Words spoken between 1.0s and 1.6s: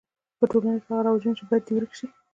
رواجونه چي